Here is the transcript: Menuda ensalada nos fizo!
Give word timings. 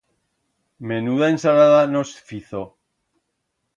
Menuda 0.91 1.29
ensalada 1.33 1.81
nos 1.93 2.09
fizo! 2.29 2.63